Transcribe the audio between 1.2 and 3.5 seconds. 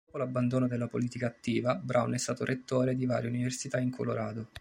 attiva, Brown è stato rettore di varie